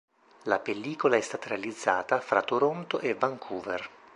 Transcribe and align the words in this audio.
La 0.45 0.57
pellicola 0.57 1.15
è 1.15 1.21
stata 1.21 1.49
realizzata 1.49 2.19
fra 2.21 2.41
Toronto 2.41 2.97
e 2.97 3.13
Vancouver. 3.13 3.87